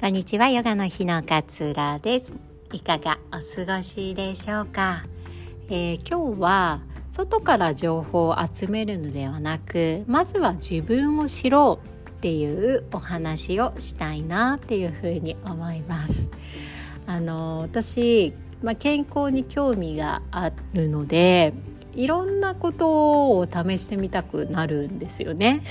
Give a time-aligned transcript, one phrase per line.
[0.00, 0.48] こんにちは。
[0.48, 2.32] ヨガの日の勝浦です。
[2.72, 5.04] いかがお過ごしでしょうか、
[5.68, 16.28] えー、今日は外から情報を集めるのではなくまずは自分を知ろうっていうお話をしたいなっていうふうに思います。
[17.04, 21.54] あの私、まあ、健康に興味があるので
[21.94, 25.64] いろんなことを試してみたくなるんですよね。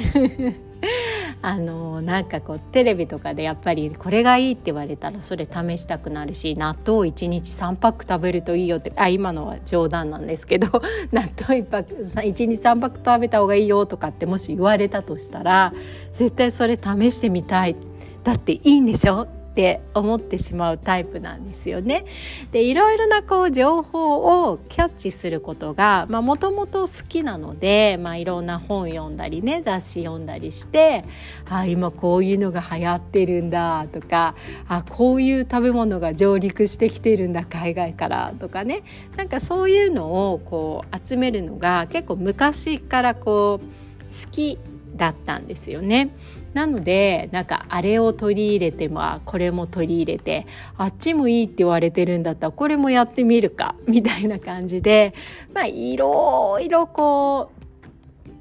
[1.41, 10.68] あのなんかこうテレビとかでやっぱりこれがいいって言われたらそれ試したくなるし納豆1日3パック食べるといいよってあ今のは冗談なんですけど
[11.13, 15.73] 納豆1パック1日3パック食べた方がいいよとかってもし言われたとしたら
[16.13, 17.75] 絶対それ試してみたい。
[18.24, 19.36] だっていいんでしょ？
[19.57, 22.06] って思ってしまうタイプなんですよね。
[22.52, 31.06] でいろいろなこう情報をキャッチすることがもともと好きなので、まあ、いろんな本読んだりね雑誌読んだりして
[31.50, 34.35] あ今こういうのが流行ってるんだとか
[34.67, 38.83] あこういう食べ物が上陸してきてるんだ海外からとかね
[39.16, 43.66] なんかそういうのをこう集めるのが結構昔からこう
[44.05, 44.59] 好き
[44.95, 46.11] だったんですよね。
[46.58, 55.13] なのでなんかあれを取り入れてもこれも取り入れてあっちもいいって言われてるんだったらこれもやってみるか みたいな感じで
[55.53, 57.52] まあいろいろこ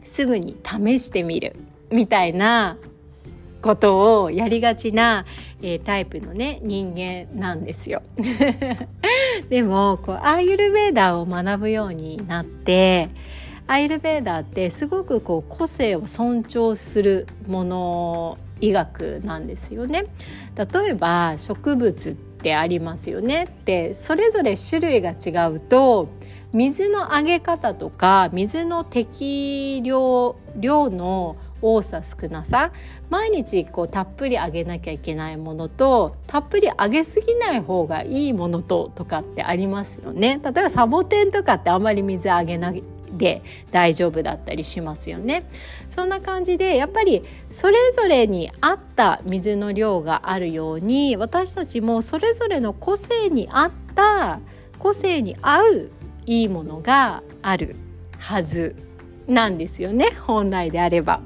[0.02, 1.56] うすぐに試してみる
[1.90, 2.78] みたいな
[3.60, 5.26] ことをやりがちな、
[5.60, 8.00] えー、タイプのね人間なんですよ。
[9.50, 13.10] でもこうアーユルベーダーを学ぶようになって
[13.68, 20.06] アイルベーダーってすごくこう個性を尊重するもの医学なんですよね。
[20.56, 26.08] 例えば植物ってありますよねってそれぞれ種類が違うと
[26.52, 32.70] 水のあげ方とか水の適量量の多さ少なさ
[33.10, 42.82] 毎日こうたっぷりあげなきゃいけないものとたっぷりあげすぎない方がいいものととかってありますよね例えばサボテンとかってあんまり水あげない
[43.16, 45.48] で大丈夫だったりしますよね。
[45.88, 54.40] そんな感じでやっぱりそれぞれに合った水の量があるように私たちもそれぞれの個性に合った
[54.78, 55.90] 個性に合う
[56.26, 57.76] いいものがある
[58.18, 58.76] はず
[59.26, 61.20] なんですよね本来であれば。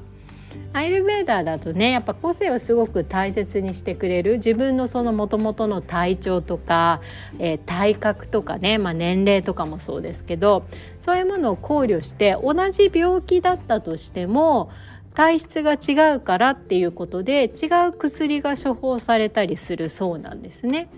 [0.73, 7.01] アイルベーダーだとねやっぱ個性をすごく大切にしてくれる自分のそのもともとの体調とか、
[7.39, 10.67] えー、体格とかね、まあ、年齢とかもそうですけど
[10.99, 14.71] そういうものを考慮して同じ病気だったとしても
[15.15, 20.89] 体質が違うからっていうことで違う薬が処方されたりするそうなんですね。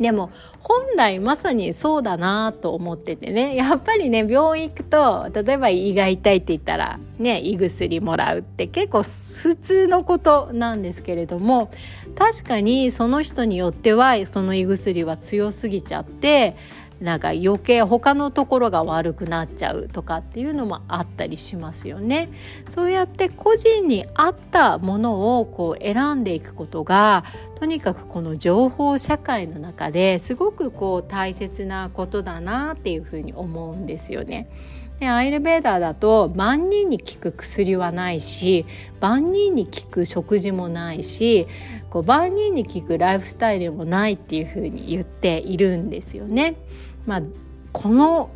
[0.00, 11.70] でも本来まさにそうだなと思っててね やっぱりね病院行くと例えば胃が痛いって言ったらね胃薬もらうって結構普通のことなんですけれども
[12.16, 16.56] 確かにその人によってはその胃薬は強すぎちゃって
[17.00, 22.30] なんか余計他のところが悪くなっちゃうとかっていうのもあったりしますよね。
[22.68, 27.24] そうやって個人に合ったものをこう選んでいくことが
[27.64, 34.50] とにかくこの情報社会の中ですごくこう大切なことだなっていうふうに思うんですよね。
[35.00, 38.66] でアイルベーダーだと万人に効く薬はないし
[39.00, 41.46] 万人に効く食事もないし
[41.88, 46.56] こう万人に効くライフスタイルもないっていうふうに言っているんですよね。
[47.06, 47.22] まあ、
[47.72, 48.28] この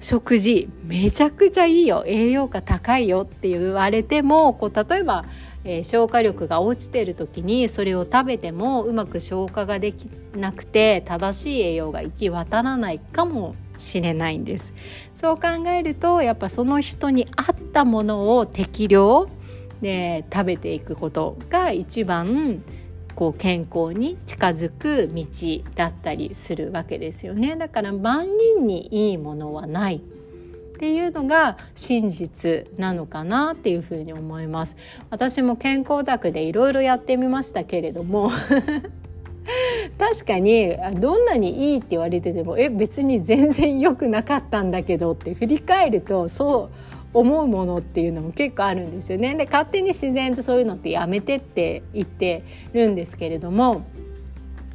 [0.00, 5.26] 食事めちゃくちゃいいよ栄養価高いよって言われてもこう例えば、
[5.64, 14.72] えー、消化力が落ちてる時にそれを食べてもうまく消化ができなくて正しい栄養が行き渡らないかもしれないんです。
[15.14, 19.28] そう考えるとやっぱその人に合ったものを適量
[19.80, 22.62] で食べていくことが一番
[23.14, 27.56] こう健康に近づく道だったりするわけですよね。
[27.56, 30.00] だから万人にいいものはない。
[30.82, 34.74] っていうのが真実なのかなっていうふうに思います。
[35.10, 38.32] 私も健康宅でいろいろやってみましたけれども。
[39.96, 46.70] 確かにどんなにいいって言われててもえ別に全然良くなかったんだけどって振り返るとそ
[47.14, 49.36] う思うものっていうのも結構あるんですよね。
[49.36, 52.42] で勝手に自然とそういうのってやめてって言って
[52.72, 53.82] るんですけれども。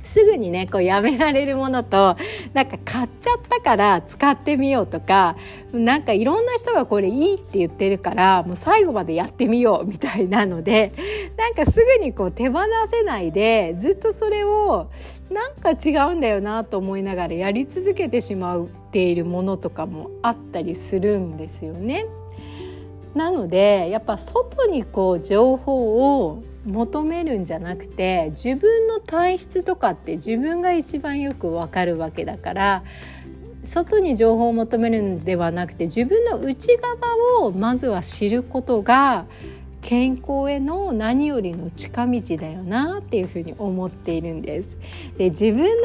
[0.07, 2.15] すぐにねこうやめられるものと
[2.53, 5.35] なんか買っちゃったから使ってみようとか
[5.73, 10.93] なんかいろんな人がこれいいって言ってるからもう最後までやってみようみたいなので
[11.37, 12.59] なんかすぐにこう手放
[12.89, 14.89] せないでずっとそれを
[15.29, 22.05] なんか違うんだよなと思いながらやり続けてしまっているものとかもあったりするんですよね。
[23.17, 32.83] なのでやっぱ外にこう情報を求めるんじゃなくて自分の体質とかって自分が一番よくわかるわけだから
[33.63, 39.25] 外に情報を求めるんではなくて自分の内側をまずは知ることが
[39.87, 44.75] 健康への何よりの近道だよなっていうふうに思っているんです。
[45.17, 45.77] で自分のね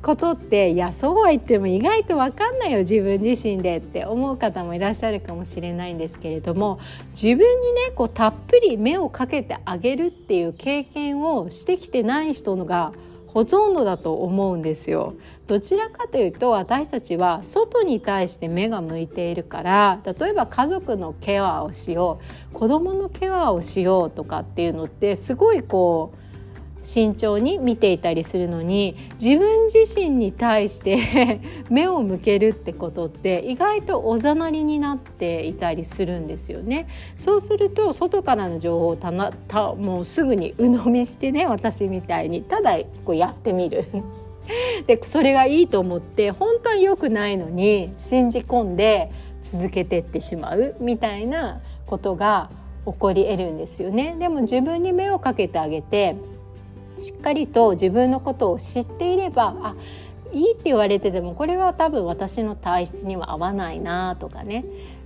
[0.00, 6.78] ことっていやそうは言っても意外と分かんないよ自分自身でって思う方もいらっしゃるかもしれないんですけれども
[7.20, 12.92] 自分にねこうたっぷり目をかけてあげるっていう経験をしてきてない人のが
[13.32, 15.14] ほとんどだと思うんですよ。
[15.46, 22.20] どちらかというと私たちは外に対して目が向いているから例えば家族のケアをしよ
[22.50, 26.21] う子供のケアをしようとかっていうのってすごいこう
[26.82, 31.40] 慎重に見ていたりするのに自分自身に対して
[31.70, 36.86] 目を向けるってことって意外とおざなりになっていたりするんですよね。
[37.16, 43.84] そうすると外からの情報をたなたもうすぐに鵜呑みしてね私みたいにただこうやってみる。
[44.86, 52.50] でそれがいいと思って本当は良くないのに信じ込んで続けてってしまうみたいなことが
[52.84, 54.16] 起こり得るんですよね。
[54.18, 56.16] でも自分に目をかけてあげて
[56.98, 59.74] しっかりと自分のことを知っていればあ
[60.32, 64.64] いいって言われててもこれは多分私の体質には合わないなとかね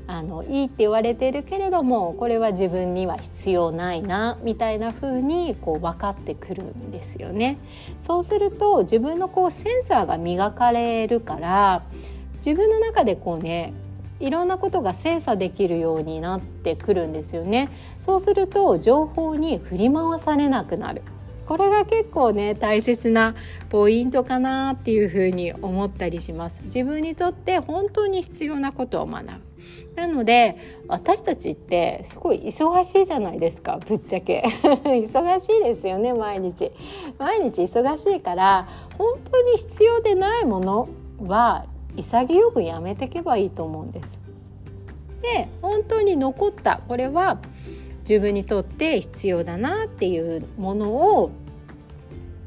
[0.09, 7.59] あのいいって言われてるけれどもこれは自分には必要ないなみたいな風にこう分かってくるんですよね。
[8.07, 11.83] そうすると自分のこうセンサーが磨かれるから
[12.37, 13.73] 自分の中でこうね
[14.21, 17.69] いろんなことが精査できるようになってくるんですよね。
[17.99, 21.03] そうすると情報に振り回されなくなる。
[21.47, 23.35] これが結構ね大切な
[23.69, 26.63] ポイントかなっていうふうに思ったりします。
[26.65, 29.31] 自分にとって本当に必要なことを学ぶ。
[29.97, 30.57] なので
[30.89, 34.45] 私たちってすごい忙しいじゃないですかぶっちゃけ。
[34.85, 36.71] 忙しいですよね毎日。
[37.19, 40.89] 毎日忙しいから本当に必要でないもの
[41.27, 41.65] は
[41.97, 44.19] 潔くやめていけばいいと思うんです。
[45.23, 46.81] で本当に残った。
[46.87, 47.39] これは
[48.09, 51.33] 自分にとって必要だなっていうものを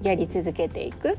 [0.01, 1.17] やり続けていく。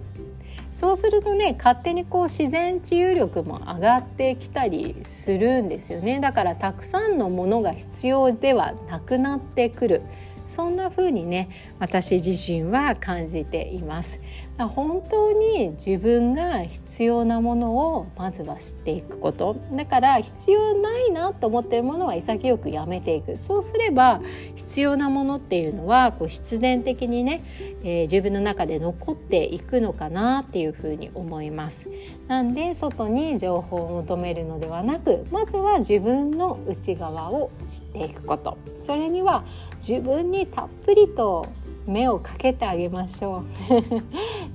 [0.73, 6.21] そうするとね勝手にこう自然治癒力も上がってきたりするんですよね。
[6.21, 10.03] だからたくさんのものが必要ではなくなってくる。
[10.47, 11.49] そんな風にね
[11.79, 14.21] 私自身は感じています。
[14.69, 19.57] 本当に自分が必要なものをまずは知っていくこと。
[19.73, 23.39] だから必要ないなと思ってるものは潔くやめていく。
[23.39, 24.21] そうすれば
[24.55, 27.43] 必要なものっていうのはこう必然的にね、
[27.83, 31.89] えー、自分の中で残っていくのかなっていうふうに思います。
[32.29, 38.57] なんで外に情報を求めるのではなくまずは自分の内側を知っていくこと。
[38.79, 39.45] それには
[39.77, 41.47] 自分にたっぷりと
[41.87, 43.45] 目をかけてあげましょう。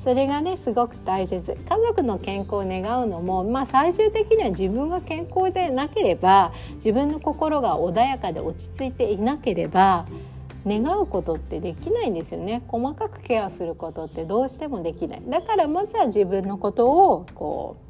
[0.05, 1.51] それがねすごく大切。
[1.51, 1.57] 家
[1.87, 10.05] 族の健康を願うのもまあ最終的には自分が健康でなければ自分の心が穏やかで落ち着いていなければ
[10.65, 12.61] 願うことってできないんですよね。
[12.67, 15.23] 細かくケアすることってどうしてもできない。
[15.27, 17.84] だからまずは自分のことをこう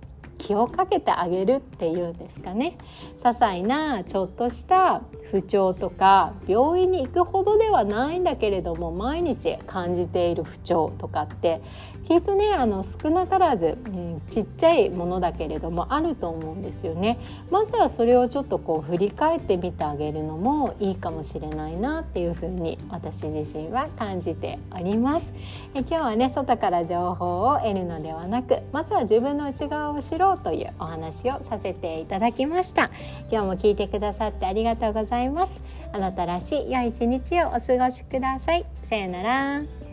[0.45, 2.77] 気をかけてあげるっていうんですかね
[3.19, 5.01] 些細なちょっとした
[5.31, 11.61] 不調とか病院に行くほどではないんだけれども毎日感じている不調とかって
[12.07, 17.17] きっとねあの少なからず、うん、ちっちゃいものだけれどもあると思うんですよね。
[17.49, 25.33] まずはそれをちょっとこう振り返ってみてあげるのもいいかもしれないなっていうふうに私自身は感じております。
[25.73, 32.89] え今日はね外から情報を得るのではなくまずは自分の内側を知ろうというお話をさせていただきました。
[33.31, 35.61] 今日も聞いてくださってありがとうございます。
[35.93, 38.65] あなたらしい良い一日をお過ごしください。
[38.89, 39.84] さよなら。